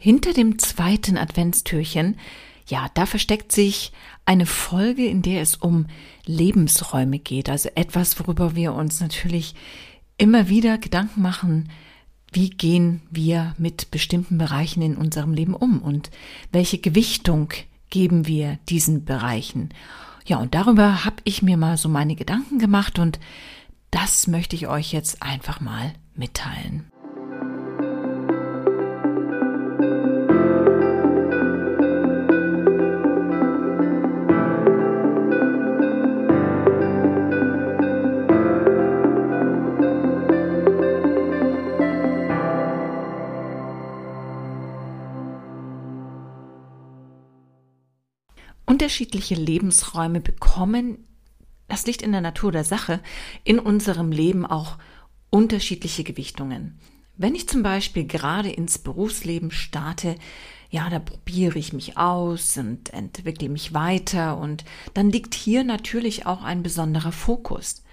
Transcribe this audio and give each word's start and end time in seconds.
Hinter 0.00 0.32
dem 0.32 0.60
zweiten 0.60 1.18
Adventstürchen, 1.18 2.16
ja, 2.68 2.88
da 2.94 3.04
versteckt 3.04 3.50
sich 3.50 3.92
eine 4.24 4.46
Folge, 4.46 5.04
in 5.06 5.22
der 5.22 5.42
es 5.42 5.56
um 5.56 5.86
Lebensräume 6.24 7.18
geht, 7.18 7.48
also 7.48 7.68
etwas, 7.74 8.18
worüber 8.20 8.54
wir 8.54 8.74
uns 8.74 9.00
natürlich 9.00 9.56
immer 10.16 10.48
wieder 10.48 10.78
Gedanken 10.78 11.20
machen, 11.20 11.70
wie 12.30 12.50
gehen 12.50 13.02
wir 13.10 13.54
mit 13.58 13.90
bestimmten 13.90 14.38
Bereichen 14.38 14.82
in 14.82 14.96
unserem 14.96 15.32
Leben 15.32 15.54
um 15.54 15.80
und 15.80 16.10
welche 16.52 16.78
Gewichtung 16.78 17.52
geben 17.90 18.26
wir 18.26 18.58
diesen 18.68 19.04
Bereichen. 19.04 19.70
Ja, 20.26 20.36
und 20.36 20.54
darüber 20.54 21.06
habe 21.06 21.16
ich 21.24 21.42
mir 21.42 21.56
mal 21.56 21.76
so 21.76 21.88
meine 21.88 22.14
Gedanken 22.14 22.58
gemacht 22.58 22.98
und 23.00 23.18
das 23.90 24.26
möchte 24.26 24.54
ich 24.54 24.68
euch 24.68 24.92
jetzt 24.92 25.22
einfach 25.22 25.60
mal 25.60 25.92
mitteilen. 26.14 26.92
Unterschiedliche 48.88 49.34
Lebensräume 49.34 50.18
bekommen, 50.18 51.04
das 51.68 51.84
liegt 51.86 52.00
in 52.00 52.10
der 52.10 52.22
Natur 52.22 52.52
der 52.52 52.64
Sache, 52.64 53.00
in 53.44 53.58
unserem 53.58 54.10
Leben 54.10 54.46
auch 54.46 54.78
unterschiedliche 55.28 56.04
Gewichtungen. 56.04 56.80
Wenn 57.18 57.34
ich 57.34 57.50
zum 57.50 57.62
Beispiel 57.62 58.06
gerade 58.06 58.48
ins 58.48 58.78
Berufsleben 58.78 59.50
starte, 59.50 60.14
ja, 60.70 60.88
da 60.88 61.00
probiere 61.00 61.58
ich 61.58 61.74
mich 61.74 61.98
aus 61.98 62.56
und 62.56 62.94
entwickle 62.94 63.50
mich 63.50 63.74
weiter 63.74 64.38
und 64.38 64.64
dann 64.94 65.10
liegt 65.10 65.34
hier 65.34 65.64
natürlich 65.64 66.24
auch 66.24 66.42
ein 66.42 66.62
besonderer 66.62 67.12
Fokus. 67.12 67.84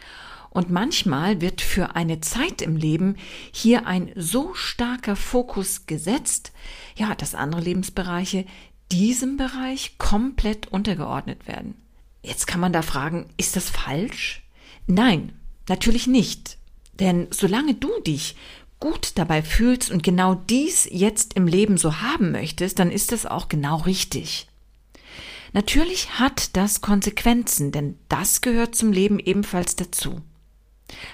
Und 0.49 0.69
manchmal 0.69 1.41
wird 1.41 1.59
für 1.59 1.97
eine 1.97 2.21
Zeit 2.21 2.61
im 2.61 2.77
Leben 2.77 3.17
hier 3.51 3.85
ein 3.85 4.13
so 4.15 4.53
starker 4.53 5.17
Fokus 5.17 5.87
gesetzt, 5.87 6.53
ja, 6.95 7.15
dass 7.15 7.35
andere 7.35 7.59
Lebensbereiche 7.59 8.45
diesem 8.91 9.37
Bereich 9.37 9.97
komplett 9.97 10.67
untergeordnet 10.67 11.47
werden. 11.47 11.75
Jetzt 12.23 12.47
kann 12.47 12.59
man 12.59 12.73
da 12.73 12.81
fragen, 12.81 13.27
ist 13.37 13.55
das 13.55 13.69
falsch? 13.69 14.43
Nein, 14.87 15.33
natürlich 15.67 16.07
nicht. 16.07 16.57
Denn 16.99 17.27
solange 17.31 17.73
du 17.73 17.89
dich 18.01 18.35
gut 18.79 19.13
dabei 19.15 19.41
fühlst 19.41 19.91
und 19.91 20.03
genau 20.03 20.35
dies 20.35 20.87
jetzt 20.89 21.33
im 21.35 21.47
Leben 21.47 21.77
so 21.77 22.01
haben 22.01 22.31
möchtest, 22.31 22.79
dann 22.79 22.91
ist 22.91 23.11
das 23.11 23.25
auch 23.25 23.49
genau 23.49 23.77
richtig. 23.77 24.47
Natürlich 25.53 26.19
hat 26.19 26.55
das 26.57 26.81
Konsequenzen, 26.81 27.71
denn 27.71 27.97
das 28.09 28.41
gehört 28.41 28.75
zum 28.75 28.91
Leben 28.91 29.19
ebenfalls 29.19 29.75
dazu. 29.75 30.21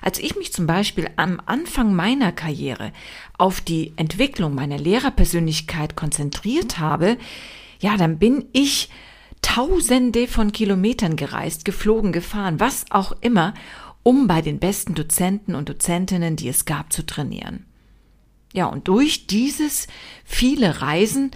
Als 0.01 0.19
ich 0.19 0.35
mich 0.35 0.51
zum 0.53 0.67
Beispiel 0.67 1.09
am 1.15 1.41
Anfang 1.45 1.93
meiner 1.93 2.31
Karriere 2.31 2.91
auf 3.37 3.61
die 3.61 3.93
Entwicklung 3.95 4.53
meiner 4.53 4.77
Lehrerpersönlichkeit 4.77 5.95
konzentriert 5.95 6.79
habe, 6.79 7.17
ja, 7.79 7.97
dann 7.97 8.19
bin 8.19 8.45
ich 8.53 8.89
Tausende 9.41 10.27
von 10.27 10.51
Kilometern 10.51 11.15
gereist, 11.15 11.65
geflogen, 11.65 12.11
gefahren, 12.11 12.59
was 12.59 12.85
auch 12.91 13.11
immer, 13.21 13.55
um 14.03 14.27
bei 14.27 14.41
den 14.41 14.59
besten 14.59 14.93
Dozenten 14.93 15.55
und 15.55 15.67
Dozentinnen, 15.67 16.35
die 16.35 16.47
es 16.47 16.65
gab, 16.65 16.93
zu 16.93 17.05
trainieren. 17.05 17.65
Ja, 18.53 18.67
und 18.67 18.87
durch 18.87 19.27
dieses 19.27 19.87
viele 20.25 20.81
Reisen 20.81 21.31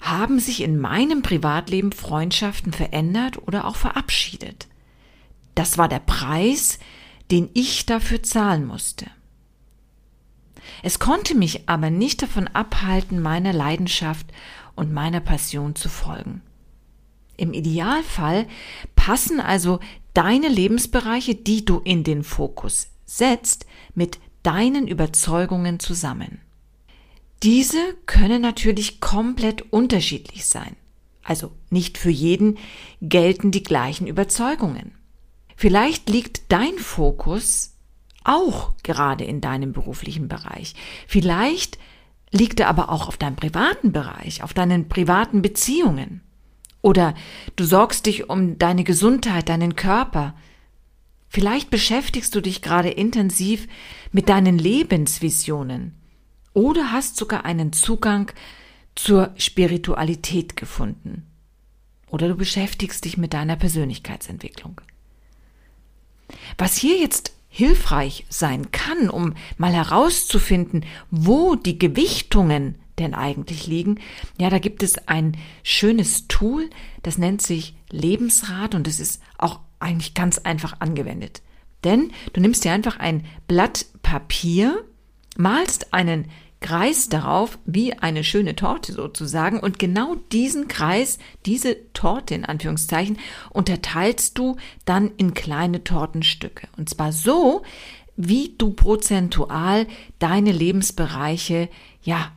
haben 0.00 0.40
sich 0.40 0.62
in 0.62 0.78
meinem 0.78 1.22
Privatleben 1.22 1.92
Freundschaften 1.92 2.72
verändert 2.72 3.46
oder 3.46 3.66
auch 3.66 3.76
verabschiedet. 3.76 4.68
Das 5.54 5.78
war 5.78 5.88
der 5.88 6.00
Preis, 6.00 6.78
den 7.32 7.48
ich 7.54 7.86
dafür 7.86 8.22
zahlen 8.22 8.66
musste. 8.66 9.06
Es 10.82 10.98
konnte 10.98 11.34
mich 11.34 11.68
aber 11.68 11.90
nicht 11.90 12.22
davon 12.22 12.46
abhalten, 12.48 13.20
meiner 13.20 13.52
Leidenschaft 13.52 14.26
und 14.76 14.92
meiner 14.92 15.20
Passion 15.20 15.74
zu 15.74 15.88
folgen. 15.88 16.42
Im 17.36 17.54
Idealfall 17.54 18.46
passen 18.94 19.40
also 19.40 19.80
deine 20.14 20.48
Lebensbereiche, 20.48 21.34
die 21.34 21.64
du 21.64 21.78
in 21.78 22.04
den 22.04 22.22
Fokus 22.22 22.88
setzt, 23.06 23.66
mit 23.94 24.18
deinen 24.42 24.86
Überzeugungen 24.86 25.80
zusammen. 25.80 26.40
Diese 27.42 27.94
können 28.06 28.42
natürlich 28.42 29.00
komplett 29.00 29.72
unterschiedlich 29.72 30.44
sein. 30.44 30.76
Also 31.24 31.52
nicht 31.70 31.98
für 31.98 32.10
jeden 32.10 32.58
gelten 33.00 33.50
die 33.50 33.62
gleichen 33.62 34.06
Überzeugungen. 34.06 34.92
Vielleicht 35.56 36.08
liegt 36.08 36.50
dein 36.50 36.78
Fokus 36.78 37.74
auch 38.24 38.74
gerade 38.82 39.24
in 39.24 39.40
deinem 39.40 39.72
beruflichen 39.72 40.28
Bereich. 40.28 40.74
Vielleicht 41.06 41.78
liegt 42.30 42.60
er 42.60 42.68
aber 42.68 42.90
auch 42.90 43.08
auf 43.08 43.16
deinem 43.16 43.36
privaten 43.36 43.92
Bereich, 43.92 44.42
auf 44.42 44.54
deinen 44.54 44.88
privaten 44.88 45.42
Beziehungen. 45.42 46.22
Oder 46.80 47.14
du 47.56 47.64
sorgst 47.64 48.06
dich 48.06 48.28
um 48.28 48.58
deine 48.58 48.84
Gesundheit, 48.84 49.48
deinen 49.48 49.76
Körper. 49.76 50.34
Vielleicht 51.28 51.70
beschäftigst 51.70 52.34
du 52.34 52.40
dich 52.40 52.60
gerade 52.60 52.90
intensiv 52.90 53.68
mit 54.10 54.28
deinen 54.28 54.58
Lebensvisionen 54.58 55.94
oder 56.54 56.92
hast 56.92 57.16
sogar 57.16 57.44
einen 57.44 57.72
Zugang 57.72 58.30
zur 58.94 59.32
Spiritualität 59.36 60.56
gefunden. 60.56 61.26
Oder 62.10 62.28
du 62.28 62.34
beschäftigst 62.34 63.04
dich 63.04 63.16
mit 63.16 63.32
deiner 63.32 63.56
Persönlichkeitsentwicklung. 63.56 64.80
Was 66.58 66.76
hier 66.76 66.98
jetzt 66.98 67.32
hilfreich 67.48 68.24
sein 68.28 68.70
kann, 68.72 69.10
um 69.10 69.34
mal 69.58 69.72
herauszufinden, 69.72 70.86
wo 71.10 71.54
die 71.54 71.78
Gewichtungen 71.78 72.78
denn 72.98 73.14
eigentlich 73.14 73.66
liegen, 73.66 74.00
ja, 74.38 74.48
da 74.50 74.58
gibt 74.58 74.82
es 74.82 75.08
ein 75.08 75.36
schönes 75.62 76.28
Tool, 76.28 76.68
das 77.02 77.18
nennt 77.18 77.42
sich 77.42 77.74
Lebensrat 77.90 78.74
und 78.74 78.88
es 78.88 79.00
ist 79.00 79.22
auch 79.38 79.60
eigentlich 79.80 80.14
ganz 80.14 80.38
einfach 80.38 80.80
angewendet. 80.80 81.42
Denn 81.84 82.12
du 82.32 82.40
nimmst 82.40 82.64
dir 82.64 82.72
einfach 82.72 82.98
ein 82.98 83.26
Blatt 83.48 83.86
Papier, 84.02 84.84
malst 85.36 85.92
einen 85.92 86.30
Kreis 86.62 87.10
darauf, 87.10 87.58
wie 87.66 87.92
eine 87.92 88.24
schöne 88.24 88.56
Torte 88.56 88.92
sozusagen. 88.92 89.60
Und 89.60 89.78
genau 89.78 90.14
diesen 90.32 90.68
Kreis, 90.68 91.18
diese 91.44 91.92
Torte 91.92 92.34
in 92.34 92.46
Anführungszeichen, 92.46 93.18
unterteilst 93.50 94.38
du 94.38 94.56
dann 94.86 95.10
in 95.18 95.34
kleine 95.34 95.84
Tortenstücke. 95.84 96.68
Und 96.78 96.88
zwar 96.88 97.12
so, 97.12 97.62
wie 98.16 98.54
du 98.56 98.72
prozentual 98.72 99.86
deine 100.18 100.52
Lebensbereiche, 100.52 101.68
ja, 102.02 102.32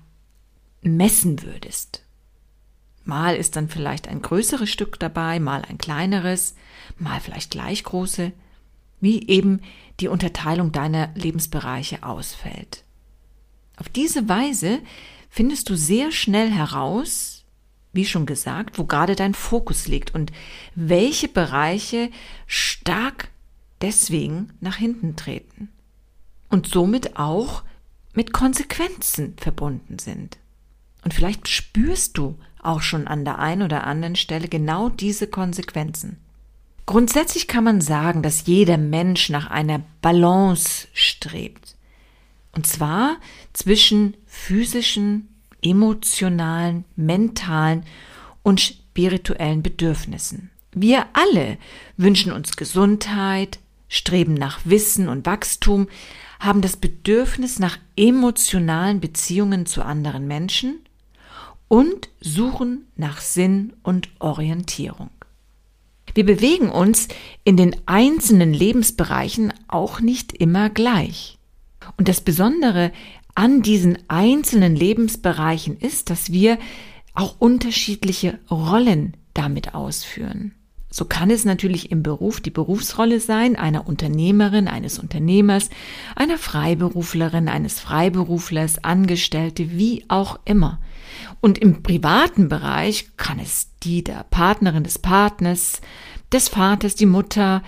messen 0.82 1.42
würdest. 1.44 2.04
Mal 3.04 3.36
ist 3.36 3.56
dann 3.56 3.70
vielleicht 3.70 4.08
ein 4.08 4.22
größeres 4.22 4.70
Stück 4.70 5.00
dabei, 5.00 5.40
mal 5.40 5.62
ein 5.70 5.78
kleineres, 5.78 6.56
mal 6.98 7.20
vielleicht 7.20 7.52
gleich 7.52 7.84
große, 7.84 8.32
wie 9.00 9.28
eben 9.28 9.62
die 10.00 10.08
Unterteilung 10.08 10.72
deiner 10.72 11.10
Lebensbereiche 11.14 12.04
ausfällt. 12.04 12.84
Auf 13.78 13.90
diese 13.90 14.28
Weise 14.30 14.80
findest 15.30 15.70
du 15.70 15.76
sehr 15.76 16.12
schnell 16.12 16.50
heraus, 16.52 17.44
wie 17.94 18.06
schon 18.06 18.26
gesagt, 18.26 18.78
wo 18.78 18.86
gerade 18.86 19.16
dein 19.16 19.34
Fokus 19.34 19.88
liegt 19.88 20.14
und 20.14 20.32
welche 20.76 21.28
Bereiche 21.28 22.10
stark 22.48 23.30
deswegen 23.82 24.54
nach 24.60 24.76
hinten 24.76 25.16
treten 25.16 25.70
und 26.50 26.68
somit 26.68 27.18
auch 27.18 27.64
mit 28.14 28.34
Konsequenzen 28.34 29.36
verbunden 29.38 30.00
sind. 30.00 30.38
Und 31.04 31.14
vielleicht 31.14 31.48
spürst 31.48 32.18
du 32.18 32.38
auch 32.62 32.82
schon 32.82 33.08
an 33.08 33.26
der 33.26 33.40
einen 33.40 33.62
oder 33.62 33.86
anderen 33.86 34.16
Stelle 34.16 34.48
genau 34.48 34.90
diese 34.90 35.28
Konsequenzen. 35.28 36.18
Grundsätzlich 36.86 37.48
kann 37.48 37.64
man 37.64 37.82
sagen, 37.82 38.22
dass 38.22 38.46
jeder 38.46 38.78
Mensch 38.78 39.30
nach 39.30 39.50
einer 39.50 39.82
Balance 40.02 40.88
strebt. 40.94 41.75
Und 42.56 42.66
zwar 42.66 43.18
zwischen 43.54 44.16
physischen, 44.26 45.28
emotionalen, 45.62 46.86
mentalen 46.96 47.84
und 48.44 48.62
spirituellen 48.62 49.62
Bedürfnissen. 49.62 50.52
Wir 50.74 51.06
alle 51.14 51.58
wünschen 51.98 52.32
uns 52.32 52.56
Gesundheit, 52.56 53.60
streben 53.90 54.34
nach 54.34 54.60
Wissen 54.66 55.10
und 55.10 55.26
Wachstum, 55.26 55.88
haben 56.40 56.62
das 56.62 56.78
Bedürfnis 56.78 57.60
nach 57.60 57.78
emotionalen 57.96 59.00
Beziehungen 59.00 59.66
zu 59.66 59.84
anderen 59.84 60.28
Menschen 60.28 60.80
und 61.68 62.10
suchen 62.20 62.88
nach 62.96 63.22
Sinn 63.22 63.74
und 63.84 64.10
Orientierung. 64.20 65.10
Wir 66.14 66.26
bewegen 66.26 66.70
uns 66.70 67.08
in 67.44 67.58
den 67.58 67.76
einzelnen 67.86 68.54
Lebensbereichen 68.54 69.54
auch 69.68 70.00
nicht 70.00 70.34
immer 70.34 70.70
gleich. 70.70 71.38
Und 71.98 72.08
das 72.08 72.22
Besondere 72.22 72.92
an 73.36 73.62
diesen 73.62 73.98
einzelnen 74.08 74.76
Lebensbereichen 74.76 75.78
ist, 75.78 76.10
dass 76.10 76.32
wir 76.32 76.58
auch 77.14 77.36
unterschiedliche 77.40 78.40
Rollen 78.50 79.16
damit 79.34 79.74
ausführen. 79.76 80.54
So 80.90 81.04
kann 81.04 81.30
es 81.30 81.44
natürlich 81.44 81.92
im 81.92 82.04
Beruf 82.04 82.40
die 82.40 82.52
Berufsrolle 82.52 83.20
sein, 83.20 83.58
einer 83.58 83.86
Unternehmerin, 83.86 84.70
eines 84.70 84.98
Unternehmers, 84.98 85.70
einer 86.16 86.38
Freiberuflerin, 86.38 87.50
eines 87.50 87.82
Freiberuflers, 87.82 88.82
Angestellte, 88.82 89.72
wie 89.72 90.06
auch 90.08 90.40
immer. 90.46 90.80
Und 91.42 91.58
im 91.58 91.84
privaten 91.84 92.48
Bereich 92.48 93.10
kann 93.18 93.40
es 93.40 93.72
die 93.84 94.06
der 94.06 94.26
Partnerin 94.30 94.86
des 94.86 94.98
Partners, 94.98 95.82
des 96.32 96.48
Vaters, 96.48 96.96
die 96.96 97.06
Mutter, 97.06 97.62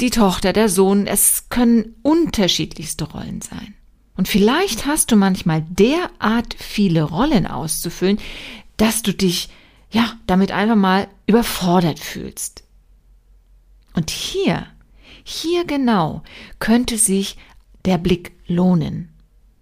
die 0.00 0.10
Tochter, 0.10 0.52
der 0.52 0.68
Sohn, 0.68 1.06
es 1.06 1.48
können 1.48 1.94
unterschiedlichste 2.02 3.04
Rollen 3.04 3.40
sein. 3.40 3.74
Und 4.16 4.28
vielleicht 4.28 4.86
hast 4.86 5.12
du 5.12 5.16
manchmal 5.16 5.62
derart 5.62 6.54
viele 6.58 7.04
Rollen 7.04 7.46
auszufüllen, 7.46 8.18
dass 8.76 9.02
du 9.02 9.14
dich 9.14 9.48
ja 9.90 10.12
damit 10.26 10.52
einfach 10.52 10.76
mal 10.76 11.08
überfordert 11.26 11.98
fühlst. 11.98 12.64
Und 13.94 14.10
hier, 14.10 14.66
hier 15.24 15.64
genau 15.64 16.22
könnte 16.58 16.98
sich 16.98 17.36
der 17.84 17.98
Blick 17.98 18.32
lohnen. 18.46 19.08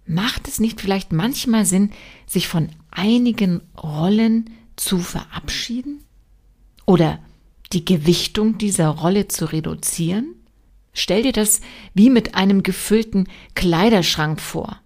Macht 0.05 0.47
es 0.47 0.59
nicht 0.59 0.81
vielleicht 0.81 1.11
manchmal 1.11 1.65
Sinn, 1.65 1.91
sich 2.25 2.47
von 2.47 2.69
einigen 2.91 3.61
Rollen 3.81 4.49
zu 4.75 4.99
verabschieden? 4.99 6.03
Oder 6.85 7.19
die 7.73 7.85
Gewichtung 7.85 8.57
dieser 8.57 8.87
Rolle 8.87 9.27
zu 9.27 9.45
reduzieren? 9.45 10.35
Stell 10.93 11.23
dir 11.23 11.31
das 11.31 11.61
wie 11.93 12.09
mit 12.09 12.35
einem 12.35 12.63
gefüllten 12.63 13.27
Kleiderschrank 13.55 14.41
vor, 14.41 14.79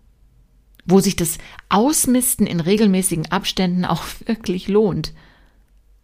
wo 0.86 1.00
sich 1.00 1.16
das 1.16 1.38
Ausmisten 1.70 2.46
in 2.46 2.60
regelmäßigen 2.60 3.32
Abständen 3.32 3.86
auch 3.86 4.04
wirklich 4.26 4.68
lohnt. 4.68 5.14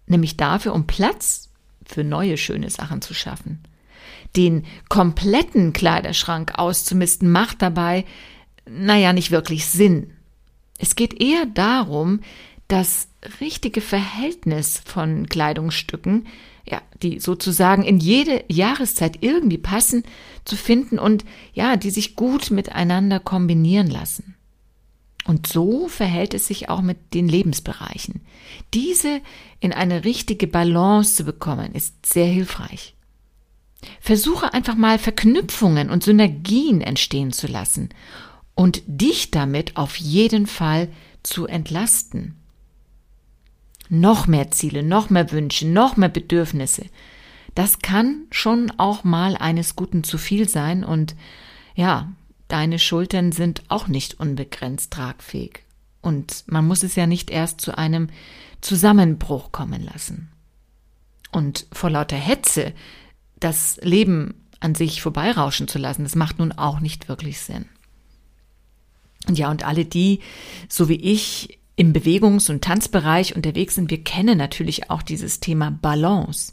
Nämlich 0.08 0.38
dafür, 0.38 0.74
um 0.74 0.88
Platz 0.88 1.50
für 1.86 2.04
neue 2.04 2.38
schöne 2.38 2.70
Sachen 2.70 3.02
zu 3.02 3.14
schaffen. 3.14 3.64
Den 4.36 4.66
kompletten 4.90 5.74
Kleiderschrank 5.74 6.54
auszumisten 6.58 7.32
macht 7.32 7.62
dabei, 7.62 8.06
naja, 8.70 9.14
nicht 9.14 9.32
wirklich 9.32 9.66
Sinn. 9.66 10.12
Es 10.78 10.96
geht 10.96 11.20
eher 11.20 11.46
darum, 11.46 12.22
das 12.68 13.10
richtige 13.42 13.82
Verhältnis 13.82 14.82
von 14.86 15.28
Kleidungsstücken, 15.28 16.28
ja, 16.70 16.82
die 17.02 17.20
sozusagen 17.20 17.84
in 17.84 17.98
jede 18.00 18.44
Jahreszeit 18.48 19.20
irgendwie 19.22 19.58
passen, 19.58 20.04
zu 20.46 20.56
finden 20.56 21.00
und 21.00 21.26
ja, 21.54 21.76
die 21.78 21.90
sich 21.90 22.16
gut 22.16 22.52
miteinander 22.52 23.20
kombinieren 23.20 23.88
lassen. 23.88 24.36
Und 25.26 25.48
so 25.48 25.88
verhält 25.88 26.34
es 26.34 26.48
sich 26.48 26.70
auch 26.70 26.82
mit 26.82 27.14
den 27.14 27.28
Lebensbereichen. 27.28 28.22
Diese 28.74 29.22
in 29.60 29.74
eine 29.74 30.04
richtige 30.04 30.48
Balance 30.48 31.16
zu 31.16 31.24
bekommen, 31.24 31.74
ist 31.74 32.06
sehr 32.06 32.26
hilfreich. 32.26 32.96
Versuche 34.02 34.54
einfach 34.54 34.76
mal 34.76 34.98
Verknüpfungen 34.98 35.90
und 35.90 36.04
Synergien 36.04 36.82
entstehen 36.82 37.32
zu 37.32 37.48
lassen 37.48 37.90
und 38.56 38.82
dich 38.88 39.32
damit 39.32 39.78
auf 39.78 39.98
jeden 39.98 40.48
Fall 40.48 40.90
zu 41.24 41.46
entlasten. 41.46 42.39
Noch 43.90 44.28
mehr 44.28 44.52
Ziele, 44.52 44.84
noch 44.84 45.10
mehr 45.10 45.32
Wünsche, 45.32 45.68
noch 45.68 45.98
mehr 45.98 46.10
Bedürfnisse. 46.10 46.86
Das 47.56 47.80
kann 47.80 48.26
schon 48.32 48.72
auch 48.78 49.04
mal 49.04 49.36
eines 49.36 49.76
Guten 49.76 50.04
zu 50.04 50.18
viel 50.18 50.48
sein 50.48 50.84
und 50.84 51.16
ja, 51.76 52.12
deine 52.48 52.80
Schultern 52.80 53.32
sind 53.32 53.64
auch 53.68 53.88
nicht 53.88 54.20
unbegrenzt 54.20 54.92
tragfähig. 54.92 55.64
Und 56.02 56.44
man 56.48 56.68
muss 56.68 56.84
es 56.84 56.96
ja 56.96 57.08
nicht 57.08 57.30
erst 57.30 57.62
zu 57.62 57.78
einem 57.78 58.10
Zusammenbruch 58.62 59.52
kommen 59.52 59.84
lassen. 59.84 60.30
Und 61.32 61.68
vor 61.72 61.90
lauter 61.90 62.18
Hetze 62.18 62.74
das 63.40 63.80
Leben 63.82 64.34
an 64.60 64.76
sich 64.76 65.02
vorbeirauschen 65.02 65.68
zu 65.68 65.80
lassen, 65.80 66.04
das 66.04 66.16
macht 66.16 66.40
nun 66.40 66.52
auch 66.52 66.80
nicht 66.80 67.08
wirklich 67.08 67.40
Sinn. 67.40 67.66
Und 69.28 69.38
ja, 69.38 69.52
und 69.52 69.64
alle 69.64 69.86
die, 69.86 70.20
so 70.68 70.90
wie 70.90 70.96
ich, 70.96 71.60
im 71.80 71.94
Bewegungs- 71.94 72.50
und 72.50 72.62
Tanzbereich 72.62 73.38
unterwegs 73.38 73.76
sind, 73.76 73.90
wir 73.90 74.04
kennen 74.04 74.38
natürlich 74.38 74.90
auch 74.90 75.02
dieses 75.02 75.40
Thema 75.40 75.72
Balance. 75.72 76.52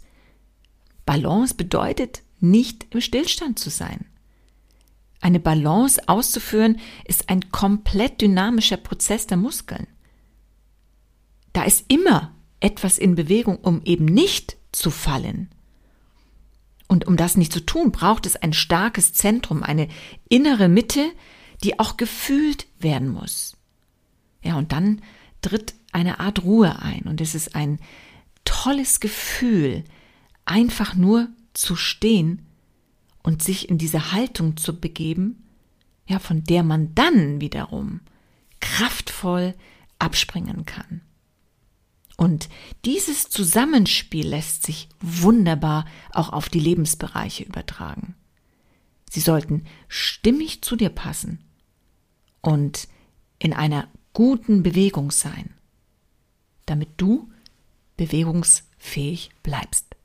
Balance 1.05 1.57
bedeutet, 1.57 2.23
nicht 2.39 2.87
im 2.91 3.01
Stillstand 3.01 3.59
zu 3.59 3.69
sein. 3.69 4.07
Eine 5.21 5.41
Balance 5.41 6.01
auszuführen 6.09 6.79
ist 7.07 7.29
ein 7.29 7.51
komplett 7.51 8.21
dynamischer 8.21 8.77
Prozess 8.77 9.27
der 9.27 9.37
Muskeln. 9.37 9.89
Da 11.53 11.65
ist 11.65 11.87
immer 11.89 12.33
etwas 12.61 12.97
in 12.97 13.17
Bewegung, 13.17 13.57
um 13.57 13.83
eben 13.85 14.05
nicht 14.05 14.57
zu 14.71 14.93
fallen. 14.93 15.51
Und 16.87 17.09
um 17.09 17.17
das 17.17 17.37
nicht 17.37 17.53
zu 17.53 17.67
tun, 17.67 17.91
braucht 17.91 18.27
es 18.27 18.37
ein 18.37 18.53
starkes 18.53 19.13
Zentrum, 19.13 19.65
eine 19.65 19.89
innere 20.29 20.69
Mitte, 20.69 21.11
die 21.65 21.81
auch 21.81 21.97
gefühlt 21.97 22.69
werden 22.79 23.09
muss. 23.09 23.56
Ja, 24.47 24.57
und 24.57 24.71
dann 24.71 25.03
tritt 25.43 25.75
eine 25.91 26.21
Art 26.21 26.45
Ruhe 26.45 26.81
ein 26.81 27.03
und 27.03 27.21
es 27.21 27.35
ist 27.35 27.57
ein 27.57 27.81
tolles 28.45 29.01
Gefühl, 29.01 29.83
einfach 30.45 30.95
nur 30.95 31.29
zu 31.53 31.75
stehen 31.75 32.47
und 33.25 33.43
sich 33.43 33.69
in 33.69 33.77
diese 33.77 34.13
Haltung 34.13 34.57
zu 34.57 34.79
begeben, 34.79 35.43
ja, 36.07 36.21
von 36.21 36.45
der 36.45 36.63
man 36.63 36.95
dann 36.95 37.41
wiederum 37.41 38.03
kraftvoll 38.61 39.55
abspringen 39.99 40.65
kann. 40.65 41.01
Und 42.17 42.49
dieses 42.85 43.29
Zusammenspiel 43.29 44.29
lässt 44.29 44.65
sich 44.65 44.89
wunderbar 45.01 45.87
auch 46.13 46.29
auf 46.29 46.49
die 46.49 46.61
Lebensbereiche 46.61 47.43
übertragen. 47.43 48.15
Sie 49.11 49.21
sollten 49.21 49.65
stimmig 49.89 50.63
zu 50.63 50.77
dir 50.77 50.91
passen 50.91 51.45
und 52.43 52.87
in 53.41 53.53
einer 53.53 53.89
guten 54.17 54.63
Bewegung 54.63 55.11
sein, 55.11 55.53
damit 56.65 56.89
du 56.97 57.29
bewegungsfähig 57.99 59.29
bleibst. 59.43 59.96